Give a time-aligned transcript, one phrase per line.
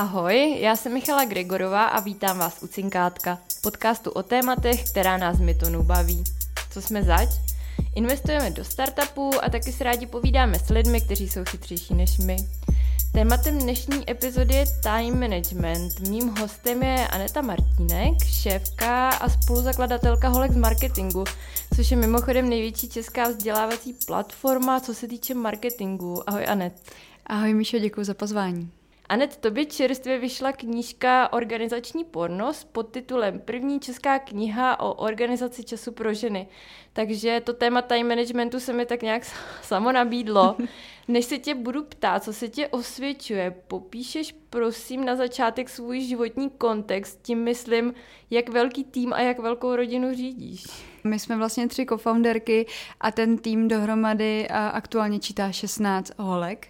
[0.00, 5.38] Ahoj, já jsem Michala Gregorová a vítám vás u Cinkátka, podcastu o tématech, která nás
[5.38, 6.24] mytonu baví.
[6.70, 7.28] Co jsme zač?
[7.94, 12.36] Investujeme do startupů a taky se rádi povídáme s lidmi, kteří jsou chytřejší než my.
[13.12, 16.00] Tématem dnešní epizody je time management.
[16.08, 21.24] Mým hostem je Aneta Martínek, šéfka a spoluzakladatelka Holek z marketingu,
[21.76, 26.28] což je mimochodem největší česká vzdělávací platforma, co se týče marketingu.
[26.30, 26.72] Ahoj Anet.
[27.26, 28.79] Ahoj Míšo, děkuji za pozvání.
[29.10, 35.92] Anet, tobě čerstvě vyšla knížka Organizační porno s podtitulem První česká kniha o organizaci času
[35.92, 36.48] pro ženy.
[36.92, 39.22] Takže to téma time managementu se mi tak nějak
[39.62, 40.56] samo nabídlo.
[41.08, 46.50] Než se tě budu ptát, co se tě osvědčuje, popíšeš prosím na začátek svůj životní
[46.50, 47.94] kontext, tím myslím,
[48.30, 50.64] jak velký tým a jak velkou rodinu řídíš.
[51.04, 52.66] My jsme vlastně tři co-founderky
[53.00, 56.68] a ten tým dohromady aktuálně čítá 16 holek.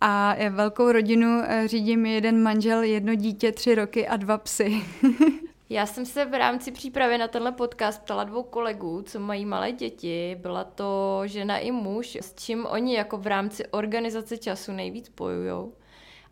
[0.00, 4.82] A velkou rodinu eh, řídím jeden manžel, jedno dítě, tři roky a dva psy.
[5.72, 9.72] Já jsem se v rámci přípravy na tenhle podcast ptala dvou kolegů, co mají malé
[9.72, 10.36] děti.
[10.40, 15.72] Byla to žena i muž, s čím oni jako v rámci organizace času nejvíc spojujou.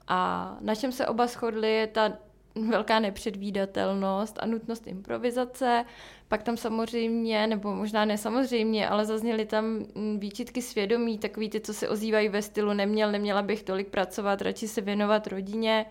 [0.08, 2.12] A na čem se oba shodli je ta
[2.54, 5.84] velká nepředvídatelnost a nutnost improvizace.
[6.28, 11.60] Pak tam samozřejmě, nebo možná ne samozřejmě, ale zazněly tam mm, výčitky svědomí, takový ty,
[11.60, 15.86] co se ozývají ve stylu neměl, neměla bych tolik pracovat, radši se věnovat rodině.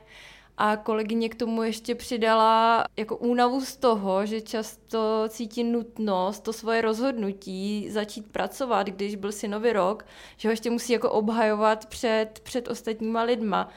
[0.59, 6.53] A kolegyně k tomu ještě přidala jako únavu z toho, že často cítí nutnost to
[6.53, 10.05] svoje rozhodnutí začít pracovat, když byl synový rok,
[10.37, 13.69] že ho ještě musí jako obhajovat před, před ostatníma lidma.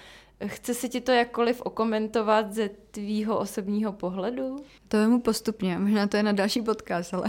[0.47, 4.57] Chce se ti to jakkoliv okomentovat ze tvýho osobního pohledu?
[4.89, 7.25] To je mu postupně, možná to je na další podcast, ale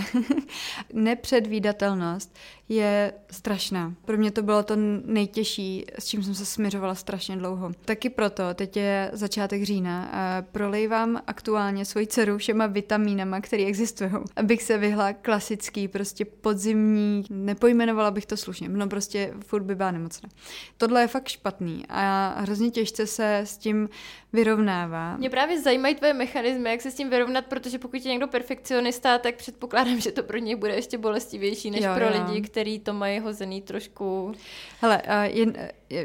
[0.94, 2.36] nepředvídatelnost
[2.70, 3.94] je strašná.
[4.06, 7.72] Pro mě to bylo to nejtěžší, s čím jsem se směřovala strašně dlouho.
[7.86, 14.12] Taky proto, teď je začátek října, a prolejvám aktuálně svoji dceru všema vitamínama, které existují,
[14.36, 19.92] abych se vyhla klasický, prostě podzimní, nepojmenovala bych to slušně, no prostě furt by byla
[19.92, 20.30] nemocná.
[20.78, 23.90] Tohle je fakt špatný a hrozně těžce se s tím
[24.34, 25.18] vyrovnává.
[25.18, 29.18] Mě právě zajímají tvoje mechanismy, jak se s tím vyrovnat, protože pokud je někdo perfekcionista,
[29.18, 32.12] tak předpokládám, že to pro něj bude ještě bolestivější než jo, pro jo.
[32.12, 34.34] lidi, kteří to mají hozený trošku.
[34.82, 35.54] Hele, uh, jen,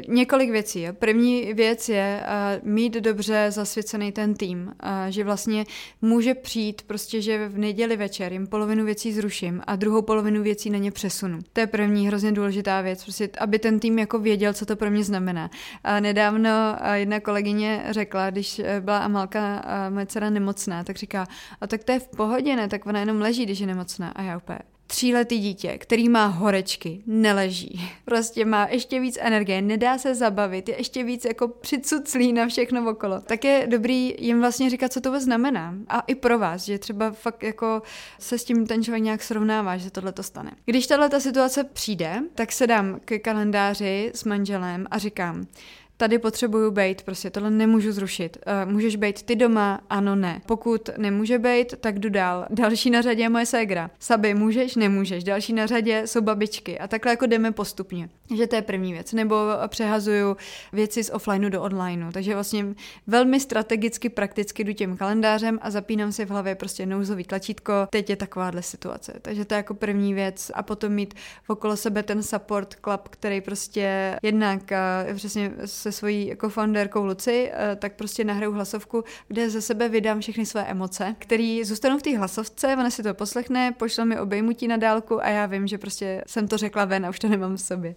[0.07, 0.81] několik věcí.
[0.81, 0.93] Jo.
[0.93, 2.23] První věc je
[2.61, 5.65] uh, mít dobře zasvěcený ten tým, uh, že vlastně
[6.01, 10.69] může přijít prostě, že v neděli večer jim polovinu věcí zruším a druhou polovinu věcí
[10.69, 11.39] na ně přesunu.
[11.53, 14.91] To je první hrozně důležitá věc, prostě, aby ten tým jako věděl, co to pro
[14.91, 15.49] mě znamená.
[15.83, 21.27] A nedávno uh, jedna kolegyně řekla, když byla Amalka, moje dcera nemocná, tak říká,
[21.61, 24.09] a tak to je v pohodě, ne, tak ona jenom leží, když je nemocná.
[24.09, 27.89] A já úplně, tříletý dítě, který má horečky, neleží.
[28.05, 32.89] Prostě má ještě víc energie, nedá se zabavit, je ještě víc jako přicuclý na všechno
[32.89, 33.21] okolo.
[33.21, 35.75] Tak je dobrý jim vlastně říkat, co to znamená.
[35.87, 37.81] A i pro vás, že třeba fakt jako
[38.19, 40.51] se s tím ten člověk nějak srovnává, že tohle to stane.
[40.65, 45.47] Když tahle ta situace přijde, tak se dám ke kalendáři s manželem a říkám,
[45.97, 48.37] tady potřebuju být, prostě tohle nemůžu zrušit.
[48.65, 49.81] Uh, můžeš být ty doma?
[49.89, 50.41] Ano, ne.
[50.45, 52.45] Pokud nemůže být, tak jdu dál.
[52.49, 53.89] Další na řadě je moje ségra.
[53.99, 54.75] Saby, můžeš?
[54.75, 55.23] Nemůžeš.
[55.23, 56.79] Další na řadě jsou babičky.
[56.79, 58.09] A takhle jako jdeme postupně.
[58.35, 59.13] Že to je první věc.
[59.13, 59.35] Nebo
[59.67, 60.37] přehazuju
[60.73, 62.11] věci z offlineu do onlineu.
[62.11, 62.65] Takže vlastně
[63.07, 67.73] velmi strategicky, prakticky jdu tím kalendářem a zapínám si v hlavě prostě nouzový tlačítko.
[67.89, 69.13] Teď je takováhle situace.
[69.21, 70.51] Takže to je jako první věc.
[70.53, 71.13] A potom mít
[71.47, 74.61] okolo sebe ten support club, který prostě jednak
[75.09, 75.51] uh, přesně
[75.91, 80.45] se svojí jako founderkou Luci, eh, tak prostě nahraju hlasovku, kde ze sebe vydám všechny
[80.45, 84.77] své emoce, které zůstanou v té hlasovce, ona si to poslechne, pošle mi obejmutí na
[84.77, 87.61] dálku a já vím, že prostě jsem to řekla ven a už to nemám v
[87.61, 87.95] sobě.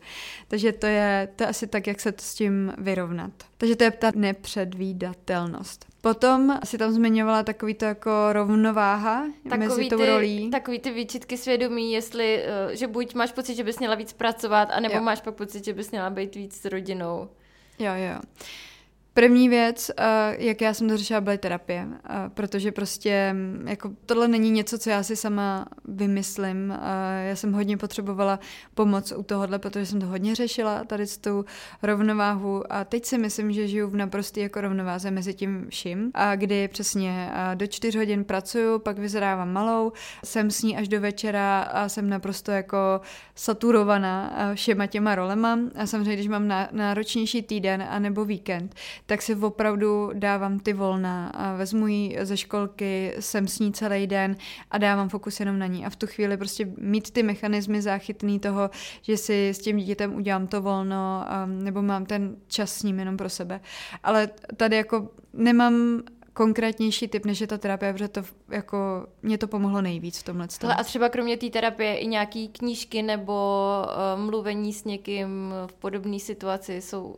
[0.49, 3.31] Takže to je, to je asi tak, jak se to s tím vyrovnat.
[3.59, 5.87] Takže to je ta nepředvídatelnost.
[6.01, 10.51] Potom si tam zmiňovala takový to jako rovnováha takový mezi tou ty, rolí.
[10.51, 14.69] Takový ty výčitky svědomí, jestli, eh, že buď máš pocit, že bys měla víc pracovat,
[14.73, 15.03] anebo jo.
[15.03, 17.29] máš pak pocit, že bys měla být víc s rodinou.
[17.81, 18.21] Jo, jo.
[19.15, 23.91] První věc, eh, jak já jsem to řešila, byly terapie, eh, protože prostě mm, jako
[24.07, 26.73] tohle není něco, co já si sama vymyslím.
[26.73, 28.41] Eh, já jsem hodně potřebovala
[28.75, 31.45] pomoc u tohohle, protože jsem to hodně řešila, tady s tou
[31.83, 32.73] rovnováhu.
[32.73, 36.69] A teď si myslím, že žiju v naprostý jako rovnováze mezi tím vším, a kdy
[36.69, 39.93] přesně do čtyř hodin pracuju, pak vyzrávám malou,
[40.25, 43.01] jsem s ní až do večera a jsem naprosto jako
[43.35, 45.59] saturovaná všema těma rolema.
[45.75, 48.75] A samozřejmě, když mám náročnější týden anebo víkend,
[49.11, 54.07] tak si opravdu dávám ty volna a vezmu ji ze školky, jsem s ní celý
[54.07, 54.37] den
[54.71, 55.87] a dávám fokus jenom na ní.
[55.87, 58.71] A v tu chvíli prostě mít ty mechanismy záchytný toho,
[59.03, 63.17] že si s tím dítětem udělám to volno, nebo mám ten čas s ním jenom
[63.17, 63.61] pro sebe.
[64.03, 66.03] Ale tady jako nemám
[66.33, 70.49] konkrétnější typ, než je ta terapie, protože to jako, mě to pomohlo nejvíc v tomhle
[70.49, 70.75] stavu.
[70.79, 73.35] A třeba kromě té terapie i nějaký knížky nebo
[74.15, 77.17] uh, mluvení s někým v podobné situaci jsou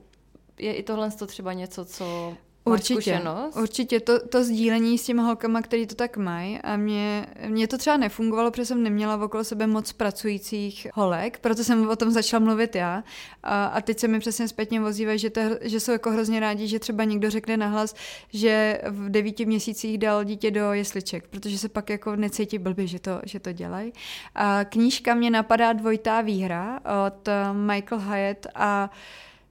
[0.58, 3.22] je i tohle třeba něco, co Určitě,
[3.56, 4.00] určitě.
[4.00, 7.96] To, to sdílení s těma holkama, který to tak mají a mě, mě to třeba
[7.96, 12.74] nefungovalo, protože jsem neměla okolo sebe moc pracujících holek, proto jsem o tom začala mluvit
[12.74, 13.04] já
[13.42, 16.68] a, a teď se mi přesně zpětně vozívají, že, to, že jsou jako hrozně rádi,
[16.68, 17.94] že třeba někdo řekne nahlas,
[18.32, 22.98] že v devíti měsících dal dítě do jesliček, protože se pak jako necítí blbě, že
[22.98, 23.92] to, že to dělají.
[24.34, 28.90] A knížka mě napadá Dvojitá výhra od Michael Hyatt a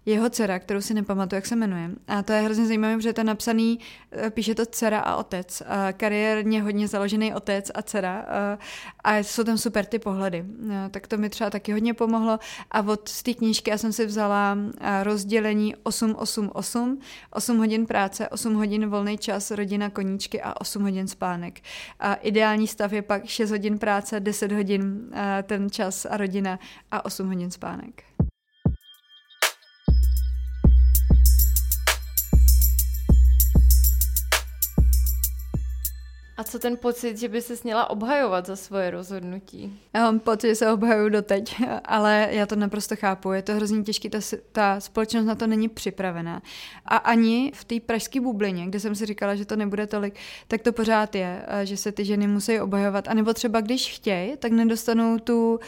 [0.06, 1.90] jeho dcera, kterou si nepamatuju, jak se jmenuje.
[2.08, 3.80] A to je hrozně zajímavé, protože to je napsaný,
[4.12, 5.62] eh, píše to dcera a otec.
[5.68, 8.26] A kariérně hodně založený otec a dcera.
[8.28, 8.60] A,
[9.04, 10.46] a jsou tam super ty pohledy.
[10.60, 12.40] No, tak to mi třeba taky hodně pomohlo.
[12.72, 14.58] A od z té knížky já jsem si vzala
[15.04, 16.98] rozdělení 8-8-8.
[17.32, 21.62] 8 hodin práce, 8 hodin volný čas, rodina, koníčky a 8 hodin spánek.
[22.00, 25.12] A ideální stav je pak 6 hodin práce, 10 hodin
[25.44, 26.60] ten čas a rodina
[26.92, 28.04] a 8 hodin spánek.
[36.38, 39.80] A co ten pocit, že by se měla obhajovat za svoje rozhodnutí?
[39.94, 41.56] Já mám pocit, že se obhajuju doteď,
[41.86, 43.32] ale já to naprosto chápu.
[43.32, 44.20] Je to hrozně těžké, ta,
[44.52, 46.42] ta společnost na to není připravená.
[46.86, 50.62] A ani v té pražské bublině, kde jsem si říkala, že to nebude tolik, tak
[50.62, 53.08] to pořád je, že se ty ženy musí obhajovat.
[53.08, 55.60] A nebo třeba když chtějí, tak nedostanou tu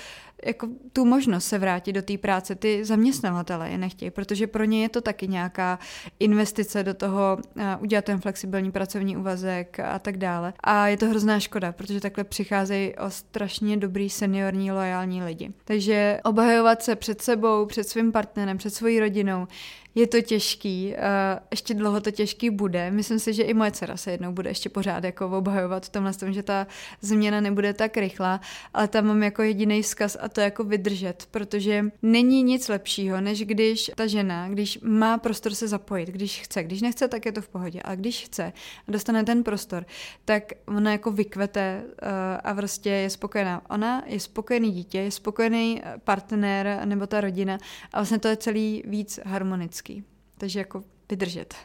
[0.45, 2.55] jako tu možnost se vrátit do té práce.
[2.55, 5.79] Ty zaměstnavatele je nechtějí, protože pro ně je to taky nějaká
[6.19, 10.53] investice do toho uh, udělat ten flexibilní pracovní úvazek a tak dále.
[10.63, 15.51] A je to hrozná škoda, protože takhle přicházejí o strašně dobrý seniorní, loajální lidi.
[15.65, 19.47] Takže obhajovat se před sebou, před svým partnerem, před svojí rodinou,
[19.95, 22.91] je to těžký, uh, ještě dlouho to těžký bude.
[22.91, 26.13] Myslím si, že i moje dcera se jednou bude ještě pořád jako obhajovat v tomhle
[26.13, 26.67] tom, že ta
[27.01, 28.41] změna nebude tak rychlá,
[28.73, 33.45] ale tam mám jako jediný vzkaz a to jako vydržet, protože není nic lepšího, než
[33.45, 37.41] když ta žena, když má prostor se zapojit, když chce, když nechce, tak je to
[37.41, 38.53] v pohodě, ale když chce
[38.87, 39.85] a dostane ten prostor,
[40.25, 42.09] tak ona jako vykvete uh,
[42.43, 43.61] a prostě je spokojená.
[43.69, 47.57] Ona je spokojený dítě, je spokojený partner nebo ta rodina
[47.93, 50.03] a vlastně to je celý víc harmonický hezký.
[50.38, 51.56] Takže jako vydržet.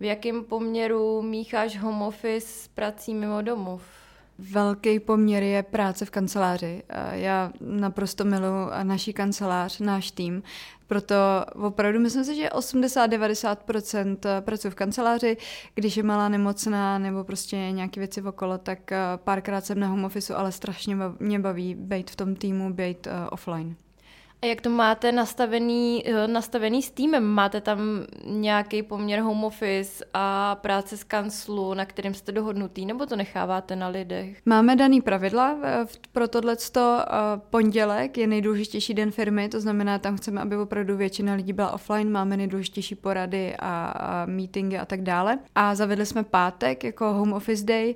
[0.00, 3.82] V jakém poměru mícháš home office s prací mimo domov?
[4.38, 6.82] Velký poměr je práce v kanceláři.
[7.12, 10.42] Já naprosto miluji naší kancelář, náš tým,
[10.86, 11.14] proto
[11.54, 15.36] opravdu myslím si, že 80-90% pracuji v kanceláři,
[15.74, 20.34] když je malá nemocná nebo prostě nějaké věci okolo, tak párkrát jsem na home office,
[20.34, 23.76] ale strašně mě baví být v tom týmu, být offline.
[24.42, 27.24] A jak to máte nastavený, eh, nastavený s týmem?
[27.24, 27.80] Máte tam
[28.24, 33.76] nějaký poměr home office a práce z kanclu, na kterým jste dohodnutý, nebo to necháváte
[33.76, 34.38] na lidech?
[34.46, 36.98] Máme daný pravidla eh, pro tohleto.
[37.00, 37.06] Eh,
[37.50, 42.12] pondělek je nejdůležitější den firmy, to znamená, tam chceme, aby opravdu většina lidí byla offline,
[42.12, 43.94] máme nejdůležitější porady a
[44.26, 45.38] meetingy a tak dále.
[45.54, 47.94] A zavedli jsme pátek jako home office day,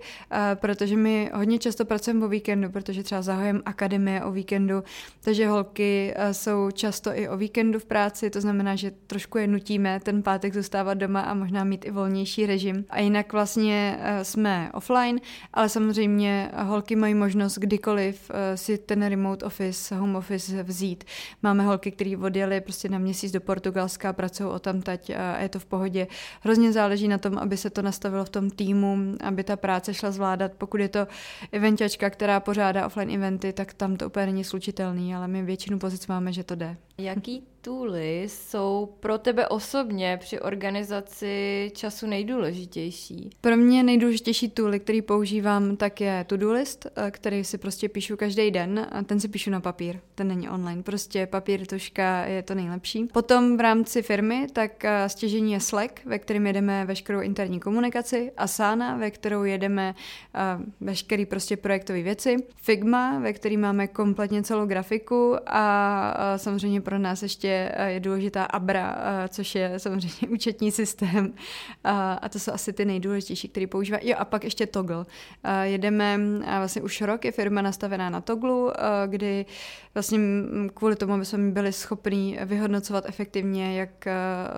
[0.55, 4.83] protože my hodně často pracujeme o víkendu, protože třeba zahajeme akademie o víkendu,
[5.21, 10.01] takže holky jsou často i o víkendu v práci, to znamená, že trošku je nutíme
[10.01, 12.85] ten pátek zůstávat doma a možná mít i volnější režim.
[12.91, 15.21] A jinak vlastně eh, jsme offline,
[15.53, 21.05] ale samozřejmě holky mají možnost kdykoliv eh, si ten remote office, home office vzít.
[21.43, 25.49] Máme holky, které odjeli prostě na měsíc do Portugalska, pracují o tam tať a je
[25.49, 26.07] to v pohodě.
[26.41, 30.11] Hrozně záleží na tom, aby se to nastavilo v tom týmu, aby ta práce šla
[30.11, 30.53] zvládat.
[30.59, 31.07] Pokud je to
[31.53, 36.07] eventačka, která pořádá offline eventy, tak tam to úplně není slučitelný, ale my většinu pozic
[36.07, 36.77] máme doufáme, že to jde.
[36.99, 43.31] Jaký tooly jsou pro tebe osobně při organizaci času nejdůležitější?
[43.41, 48.17] Pro mě nejdůležitější tooly, který používám, tak je to-do list, eh, který si prostě píšu
[48.17, 52.43] každý den a ten si píšu na papír, ten není online, prostě papír, tuška je
[52.43, 53.05] to nejlepší.
[53.05, 58.33] Potom v rámci firmy, tak eh, stěžení je Slack, ve kterém jedeme veškerou interní komunikaci,
[58.37, 59.95] Asana, ve kterou jedeme
[60.35, 60.41] eh,
[60.81, 67.23] veškerý prostě projektové věci, Figma, ve který máme kompletně celou grafiku a samozřejmě pro nás
[67.23, 68.97] ještě je, je důležitá Abra,
[69.29, 71.35] což je samozřejmě účetní systém
[72.21, 73.99] a to jsou asi ty nejdůležitější, který používá.
[74.03, 75.05] Jo a pak ještě Toggle.
[75.63, 76.19] Jedeme,
[76.59, 78.73] vlastně už rok je firma nastavená na Togglu,
[79.07, 79.47] kdy
[79.95, 80.19] vlastně
[80.75, 84.05] kvůli tomu, aby jsme byli schopni vyhodnocovat efektivně, jak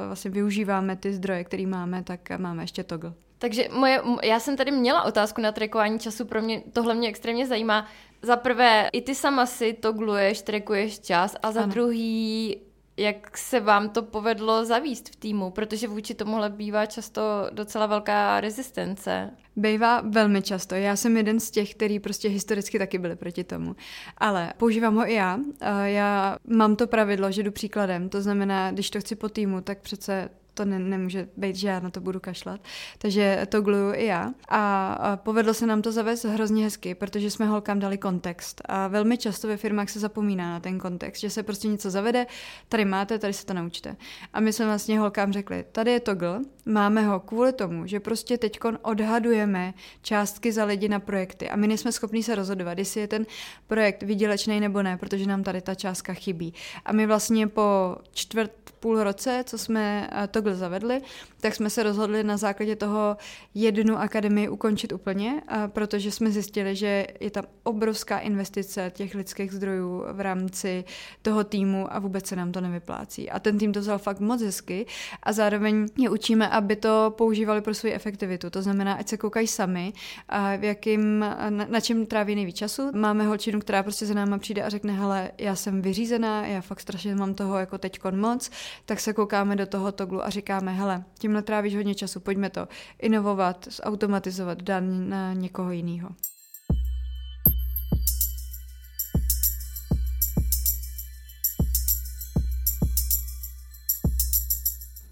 [0.07, 3.13] vlastně využíváme ty zdroje, které máme, tak máme ještě Toggle.
[3.39, 7.47] Takže moje, já jsem tady měla otázku na trackování času, pro mě tohle mě extrémně
[7.47, 7.87] zajímá.
[8.23, 11.73] Za prvé, i ty sama si togluješ, trackuješ čas a za ano.
[11.73, 12.57] druhý,
[12.97, 18.41] jak se vám to povedlo zavíst v týmu, protože vůči tomuhle bývá často docela velká
[18.41, 19.31] rezistence.
[19.57, 20.75] Bývá velmi často.
[20.75, 23.77] Já jsem jeden z těch, který prostě historicky taky byli proti tomu.
[24.19, 25.39] Ale používám ho i já.
[25.85, 28.09] Já mám to pravidlo, že jdu příkladem.
[28.09, 31.81] To znamená, když to chci po týmu, tak přece to ne, nemůže být, že já
[31.81, 32.61] na to budu kašlat.
[32.99, 34.33] Takže to gluju i já.
[34.49, 38.63] A, povedlo se nám to zavést hrozně hezky, protože jsme holkám dali kontext.
[38.65, 42.27] A velmi často ve firmách se zapomíná na ten kontext, že se prostě něco zavede,
[42.69, 43.97] tady máte, tady se to naučte.
[44.33, 48.39] A my jsme vlastně holkám řekli, tady je toggle, máme ho kvůli tomu, že prostě
[48.39, 53.09] teď odhadujeme částky za lidi na projekty a my nejsme schopni se rozhodovat, jestli je
[53.09, 53.27] ten
[53.67, 56.55] projekt výdělečný nebo ne, protože nám tady ta částka chybí.
[56.85, 58.53] A my vlastně po čtvrt
[58.87, 61.03] půl roce, co jsme eh, Toggle zavedli,
[61.41, 63.17] tak jsme se rozhodli na základě toho
[63.55, 69.53] jednu akademii ukončit úplně, eh, protože jsme zjistili, že je tam obrovská investice těch lidských
[69.53, 70.85] zdrojů v rámci
[71.23, 73.31] toho týmu a vůbec se nám to nevyplácí.
[73.31, 74.87] A ten tým to vzal fakt moc hezky
[75.23, 78.51] a zároveň je učíme, aby to používali pro svou efektivitu.
[78.51, 79.93] To znamená, ať se koukají sami,
[80.29, 82.91] a v jakým, na, na čem tráví nejvíc času.
[82.95, 86.81] Máme holčinu, která prostě za náma přijde a řekne, hele, já jsem vyřízená, já fakt
[86.81, 88.51] strašně mám toho jako teďkon moc,
[88.85, 92.69] tak se koukáme do toho toglu a říkáme, hele, tímhle trávíš hodně času, pojďme to
[93.03, 96.09] inovovat, zautomatizovat, dát na někoho jiného.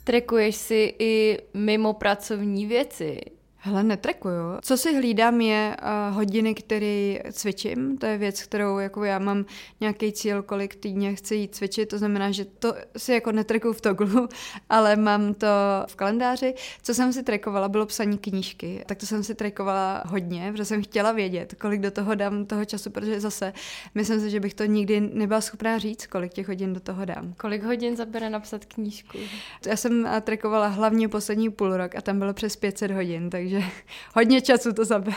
[0.05, 3.21] Trekuješ si i mimo pracovní věci.
[3.67, 4.59] Hele, netrekuju.
[4.63, 7.99] Co si hlídám je uh, hodiny, které cvičím.
[7.99, 9.45] To je věc, kterou jako já mám
[9.81, 11.89] nějaký cíl, kolik týdně chci jít cvičit.
[11.89, 14.29] To znamená, že to si jako netrekuju v toglu,
[14.71, 15.47] ale mám to
[15.87, 16.55] v kalendáři.
[16.83, 18.85] Co jsem si trekovala, bylo psaní knížky.
[18.87, 22.65] Tak to jsem si trekovala hodně, protože jsem chtěla vědět, kolik do toho dám toho
[22.65, 23.53] času, protože zase
[23.95, 27.35] myslím si, že bych to nikdy nebyla schopná říct, kolik těch hodin do toho dám.
[27.37, 29.19] Kolik hodin zabere napsat knížku?
[29.67, 33.69] Já jsem trekovala hlavně poslední půl rok a tam bylo přes 500 hodin, takže takže
[34.15, 35.17] hodně času to zabere.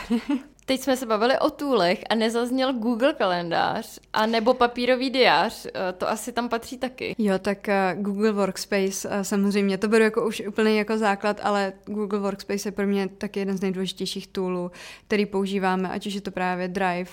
[0.68, 5.92] Teď jsme se bavili o tůlech a nezazněl Google kalendář a nebo papírový diář, eh,
[5.92, 7.14] to asi tam patří taky.
[7.18, 11.72] Jo, tak eh, Google Workspace eh, samozřejmě, to beru jako už úplně jako základ, ale
[11.86, 14.70] Google Workspace je pro mě taky jeden z nejdůležitějších toolů,
[15.06, 17.10] který používáme, ať už je to právě Drive,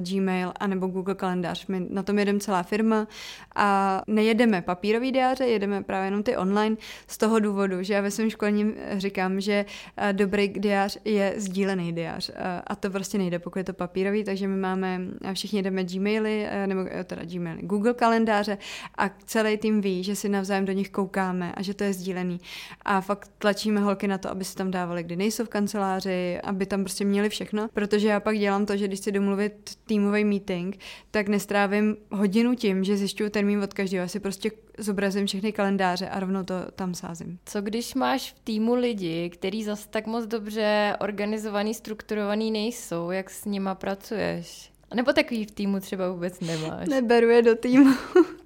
[0.00, 1.66] Gmail, anebo Google kalendář.
[1.66, 3.08] My na tom jedeme celá firma
[3.54, 8.10] a nejedeme papírový diáře, jedeme právě jenom ty online z toho důvodu, že já ve
[8.10, 9.64] svém školním říkám, že
[10.12, 12.30] dobrý diář je sdílený diář
[12.66, 15.00] a to prostě nejde, pokud je to papírový, takže my máme,
[15.32, 18.58] všichni jdeme Gmaily, eh, nebo eh, teda Gmaily, Google kalendáře
[18.98, 22.40] a celý tým ví, že si navzájem do nich koukáme a že to je sdílený.
[22.82, 26.66] A fakt tlačíme holky na to, aby si tam dávali, kdy nejsou v kanceláři, aby
[26.66, 30.78] tam prostě měli všechno, protože já pak dělám to, že když si domluvit týmový meeting,
[31.10, 34.02] tak nestrávím hodinu tím, že zjišťuju termín od každého.
[34.02, 37.38] Já si prostě zobrazím všechny kalendáře a rovnou to tam sázím.
[37.44, 43.30] Co když máš v týmu lidi, který zase tak moc dobře organizovaný, strukturovaný nejsou, jak
[43.30, 44.72] s nima pracuješ?
[44.94, 46.88] Nebo takový v týmu třeba vůbec nemáš?
[46.88, 47.94] Neberu je do týmu.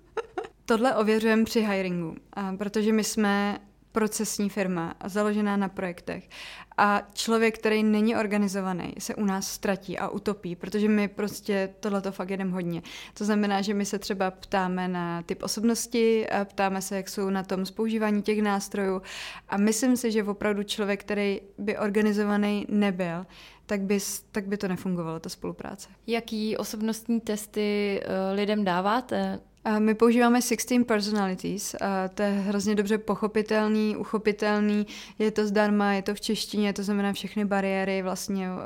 [0.67, 2.15] Tohle ověřujeme při hiringu,
[2.59, 3.59] protože my jsme
[3.93, 6.29] procesní firma založená na projektech.
[6.77, 12.13] A člověk, který není organizovaný, se u nás ztratí a utopí, protože my prostě tohleto
[12.13, 12.83] fakt jedeme hodně.
[13.15, 17.43] To znamená, že my se třeba ptáme na typ osobnosti, ptáme se, jak jsou na
[17.43, 19.03] tom z používání těch nástrojů
[19.49, 23.27] a myslím si, že opravdu člověk, který by organizovaný nebyl,
[23.67, 23.99] tak by,
[24.33, 25.89] tak by to nefungovalo, ta spolupráce.
[26.07, 29.41] Jaký osobnostní testy uh, lidem dáváte?
[29.79, 34.87] My používáme 16 personalities, a to je hrozně dobře pochopitelný, uchopitelný,
[35.19, 38.59] je to zdarma, je to v češtině, to znamená všechny bariéry vlastně uh,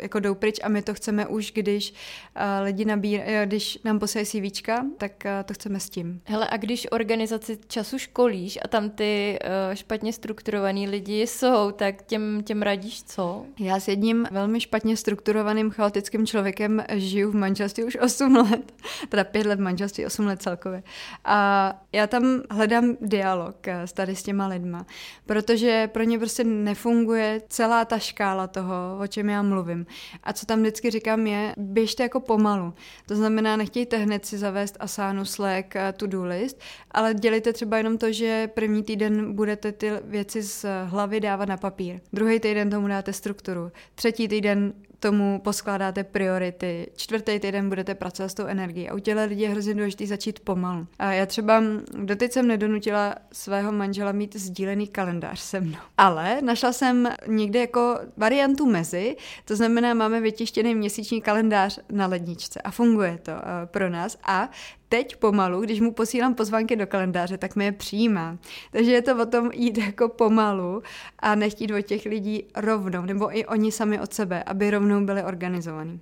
[0.00, 3.98] jako jdou pryč a my to chceme už, když uh, lidi nabírají, eh, když nám
[3.98, 6.20] posílají CVčka, tak uh, to chceme s tím.
[6.24, 9.38] Hele, a když organizaci času školíš a tam ty
[9.74, 13.46] špatně strukturovaný lidi jsou, tak těm, těm radíš co?
[13.58, 18.72] Já s jedním velmi špatně strukturovaným chaotickým člověkem žiju v manželství už 8 let,
[19.08, 20.82] teda 5 let v manželství prostě 8 let celkově.
[21.24, 24.86] A já tam hledám dialog s tady s těma lidma,
[25.26, 29.86] protože pro ně prostě nefunguje celá ta škála toho, o čem já mluvím.
[30.22, 32.74] A co tam vždycky říkám je, běžte jako pomalu.
[33.06, 36.60] To znamená, nechtějte hned si zavést Asanu, Slack, to-do list,
[36.90, 41.56] ale dělejte třeba jenom to, že první týden budete ty věci z hlavy dávat na
[41.56, 42.00] papír.
[42.12, 43.72] Druhý týden tomu dáte strukturu.
[43.94, 44.72] Třetí týden
[45.08, 46.86] tomu poskládáte priority.
[46.96, 48.88] Čtvrtý týden budete pracovat s tou energií.
[48.88, 50.86] A u těle lidí je hrozně důležité začít pomalu.
[50.98, 51.62] A já třeba
[52.04, 55.78] doteď jsem nedonutila svého manžela mít sdílený kalendář se mnou.
[55.98, 62.60] Ale našla jsem někde jako variantu mezi, to znamená, máme vytištěný měsíční kalendář na ledničce
[62.60, 64.18] a funguje to uh, pro nás.
[64.24, 64.50] A
[64.94, 68.38] teď pomalu, když mu posílám pozvánky do kalendáře, tak mi je přijímá.
[68.70, 70.82] Takže je to o tom jít jako pomalu
[71.18, 75.22] a nechtít od těch lidí rovnou, nebo i oni sami od sebe, aby rovnou byli
[75.22, 76.00] organizovaní.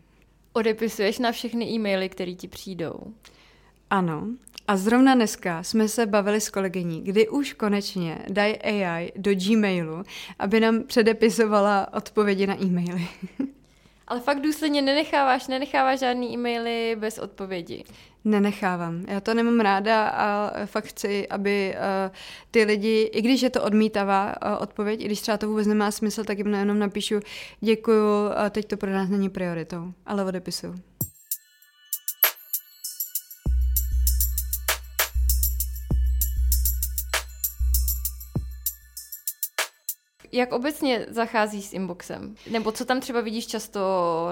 [0.52, 2.94] Odepisuješ na všechny e-maily, které ti přijdou?
[3.90, 4.26] Ano.
[4.68, 10.02] A zrovna dneska jsme se bavili s kolegyní, kdy už konečně dají AI do Gmailu,
[10.38, 13.08] aby nám předepisovala odpovědi na e-maily.
[14.08, 17.84] Ale fakt důsledně nenecháváš, nenecháváš žádný e-maily bez odpovědi.
[18.24, 19.04] Nenechávám.
[19.08, 22.14] Já to nemám ráda a fakt chci, aby uh,
[22.50, 25.90] ty lidi, i když je to odmítavá uh, odpověď, i když třeba to vůbec nemá
[25.90, 27.20] smysl, tak jim jenom napíšu
[27.60, 30.74] děkuju, uh, teď to pro nás není prioritou, ale odepisuju.
[40.32, 42.34] Jak obecně zacházíš s inboxem?
[42.50, 43.80] Nebo co tam třeba vidíš často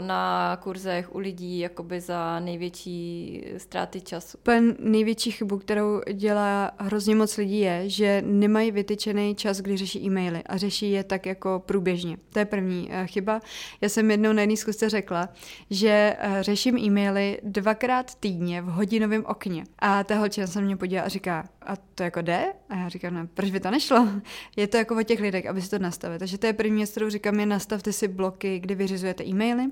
[0.00, 4.38] na kurzech u lidí jakoby za největší ztráty času?
[4.42, 10.06] Pen největší chybu, kterou dělá hrozně moc lidí je, že nemají vytyčený čas, kdy řeší
[10.06, 12.16] e-maily a řeší je tak jako průběžně.
[12.32, 13.40] To je první uh, chyba.
[13.80, 15.28] Já jsem jednou na jedné zkusce řekla,
[15.70, 19.64] že uh, řeším e-maily dvakrát týdně v hodinovém okně.
[19.78, 22.52] A ta holčina se mě podívá a říká, a to jako jde?
[22.68, 24.08] A já říkám, no, proč by to nešlo?
[24.56, 26.18] Je to jako o těch lidech, aby si to nastavit.
[26.18, 29.64] Takže to je první věc, kterou říkám, je nastavte si bloky, kdy vyřizujete e-maily.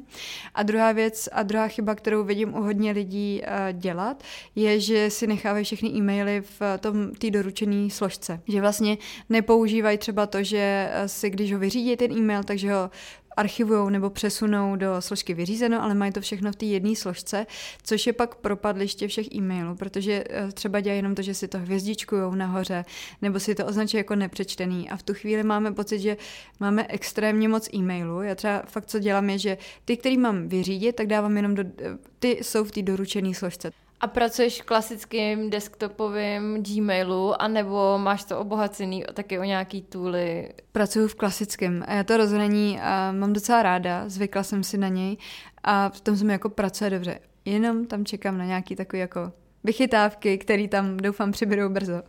[0.54, 4.22] A druhá věc a druhá chyba, kterou vidím u hodně lidí uh, dělat,
[4.54, 8.40] je, že si nechávají všechny e-maily v tom té doručené složce.
[8.48, 12.90] Že vlastně nepoužívají třeba to, že si, když ho vyřídí ten e-mail, takže ho
[13.38, 17.46] archivují nebo přesunou do složky vyřízeno, ale mají to všechno v té jedné složce,
[17.82, 21.58] což je pak propadliště všech e-mailů, protože eh, třeba dělají jenom to, že si to
[21.58, 22.84] hvězdičkují nahoře,
[23.22, 26.16] nebo si to označí jako nepřečtený a v tu chvíli máme pocit, že
[26.60, 28.22] máme extrémně moc e-mailů.
[28.22, 31.62] Já třeba fakt co dělám je, že ty, který mám vyřídit, tak dávám jenom do,
[31.62, 33.87] eh, ty jsou v té doručené složce.
[34.00, 40.48] A pracuješ v klasickém desktopovém Gmailu, anebo máš to obohacený taky o nějaký tooly?
[40.72, 44.88] Pracuji v klasickém a já to rozhraní a mám docela ráda, zvykla jsem si na
[44.88, 45.16] něj
[45.64, 47.18] a v tom se mi jako pracuje dobře.
[47.44, 49.32] Jenom tam čekám na nějaký takový jako
[49.64, 52.02] vychytávky, které tam doufám přibydou brzo.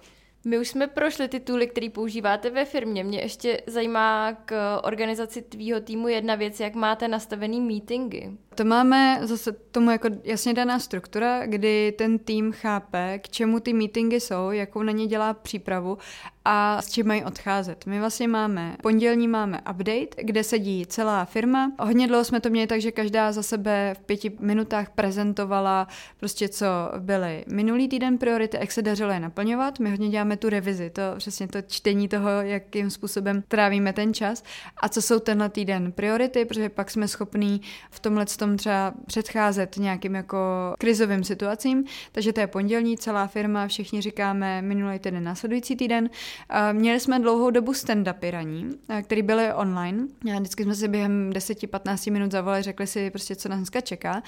[0.45, 3.03] My už jsme prošli ty tooly, které používáte ve firmě.
[3.03, 8.29] Mě ještě zajímá k organizaci tvýho týmu jedna věc, jak máte nastavený meetingy.
[8.59, 13.73] To máme zase tomu jako jasně daná struktura, kdy ten tým chápe, k čemu ty
[13.73, 15.97] meetingy jsou, jakou na ně dělá přípravu
[16.45, 17.85] a s čím mají odcházet.
[17.85, 21.71] My vlastně máme, pondělní máme update, kde sedí celá firma.
[21.79, 25.87] Hodně dlouho jsme to měli tak, že každá za sebe v pěti minutách prezentovala
[26.19, 26.65] prostě, co
[26.99, 29.79] byly minulý týden priority, jak se dařilo je naplňovat.
[29.79, 34.43] My hodně děláme tu revizi, to přesně to čtení toho, jakým způsobem trávíme ten čas
[34.77, 39.77] a co jsou tenhle týden priority, protože pak jsme schopní v tomhle tom třeba předcházet
[39.77, 40.37] nějakým jako
[40.79, 41.83] krizovým situacím.
[42.11, 46.09] Takže to je pondělní, celá firma, všichni říkáme minulý týden, následující týden.
[46.71, 48.69] Měli jsme dlouhou dobu stand-upy raní,
[49.03, 50.07] které byly online.
[50.35, 54.23] A vždycky jsme si během 10-15 minut zavolali, řekli si prostě, co nás dneska čeká.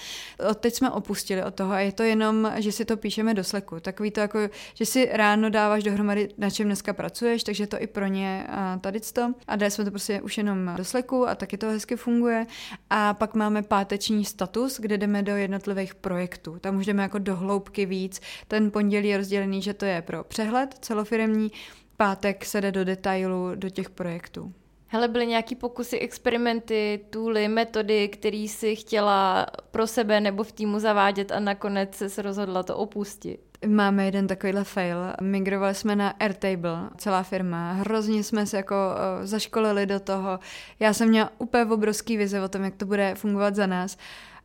[0.50, 3.44] Od teď jsme opustili od toho a je to jenom, že si to píšeme do
[3.44, 3.80] sleku.
[3.80, 4.40] Takový to jako,
[4.74, 8.48] že si ráno dáváš dohromady, na čem dneska pracuješ, takže to i pro ně
[8.82, 9.34] tady to.
[9.48, 12.46] A dali jsme to prostě už jenom do sleku a taky to hezky funguje.
[12.90, 16.60] A pak máme páteční status, kde jdeme do jednotlivých projektů.
[16.60, 18.22] Tam už jdeme jako do hloubky víc.
[18.48, 21.52] Ten pondělí je rozdělený, že to je pro přehled celofiremní,
[21.98, 24.54] pátek se jde do detailu do těch projektů.
[24.88, 30.80] Hele, byly nějaký pokusy, experimenty, tooly, metody, které si chtěla pro sebe nebo v týmu
[30.80, 33.51] zavádět a nakonec se rozhodla to opustit?
[33.68, 34.98] Máme jeden takovýhle fail.
[35.22, 37.72] Migrovali jsme na Airtable, celá firma.
[37.72, 40.40] Hrozně jsme se jako uh, zaškolili do toho.
[40.80, 43.98] Já jsem měla úplně obrovský vize o tom, jak to bude fungovat za nás.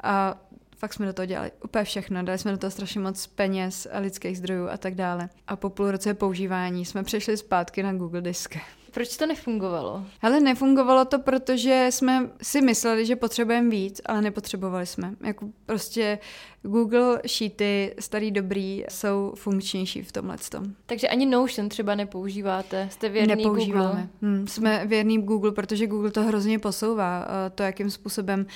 [0.03, 0.41] A
[0.79, 2.23] fakt jsme do toho dělali úplně všechno.
[2.23, 5.29] Dali jsme do toho strašně moc peněz, lidských zdrojů a tak dále.
[5.47, 8.57] A po půl roce používání jsme přešli zpátky na Google Disk.
[8.97, 10.05] Proč to nefungovalo?
[10.23, 15.15] Ale nefungovalo to, protože jsme si mysleli, že potřebujeme víc, ale nepotřebovali jsme.
[15.25, 16.19] Jako prostě
[16.67, 20.65] Google Sheety, starý dobrý, jsou funkčnější v tomhle tom.
[20.87, 22.89] Takže ani Notion třeba nepoužíváte?
[22.91, 23.89] Jste věrný Nepoužíváme.
[23.89, 24.09] Google?
[24.23, 27.27] Hmm, jsme věrný Google, protože Google to hrozně posouvá.
[27.55, 28.47] To, jakým způsobem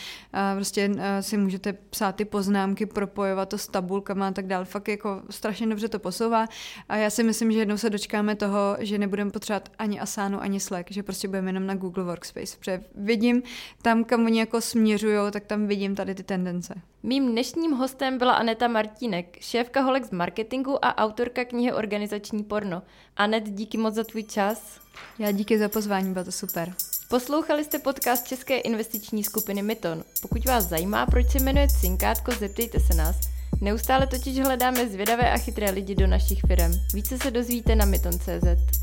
[0.54, 4.64] prostě si můžete psát ty poznámky, propojovat to s tabulkama a tak dále.
[4.64, 6.46] Fakt jako strašně dobře to posouvá.
[6.88, 10.60] A já si myslím, že jednou se dočkáme toho, že nebudeme potřebovat ani Asanu, ani
[10.60, 12.56] Slack, že prostě budeme jenom na Google Workspace.
[12.58, 13.42] Protože vidím
[13.82, 16.74] tam, kam oni jako směřují, tak tam vidím tady ty tendence.
[17.02, 22.82] Mým dnešním hostem byla Aneta Martínek, šéfka Holek z marketingu a autorka knihy Organizační porno.
[23.16, 24.80] Anet, díky moc za tvůj čas.
[25.18, 26.74] Já díky za pozvání, bylo to super.
[27.08, 30.04] Poslouchali jste podcast České investiční skupiny Myton.
[30.22, 33.16] Pokud vás zajímá, proč se jmenuje Cinkátko, zeptejte se nás.
[33.60, 36.72] Neustále totiž hledáme zvědavé a chytré lidi do našich firm.
[36.94, 38.80] Více se dozvíte na myton.cz.